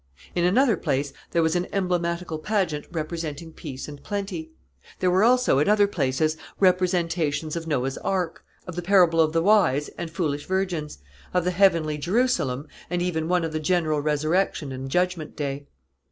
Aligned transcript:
In 0.33 0.45
another 0.45 0.77
place 0.77 1.13
there 1.29 1.43
was 1.43 1.55
an 1.55 1.67
emblematical 1.71 2.39
pageant 2.39 2.87
representing 2.91 3.53
peace 3.53 3.87
and 3.87 4.01
plenty. 4.01 4.49
There 4.97 5.11
were 5.11 5.23
also, 5.23 5.59
at 5.59 5.69
other 5.69 5.85
places, 5.85 6.37
representations 6.59 7.55
of 7.55 7.67
Noah's 7.67 7.99
ark, 7.99 8.43
of 8.65 8.75
the 8.75 8.81
parable 8.81 9.21
of 9.21 9.31
the 9.31 9.43
wise 9.43 9.89
and 9.99 10.09
foolish 10.09 10.47
virgins, 10.47 10.97
of 11.35 11.43
the 11.43 11.51
heavenly 11.51 11.99
Jerusalem, 11.99 12.67
and 12.89 12.99
even 12.99 13.27
one 13.27 13.43
of 13.45 13.51
the 13.51 13.59
general 13.59 13.99
resurrection 14.01 14.71
and 14.71 14.89
judgment 14.89 15.35
day. 15.35 15.67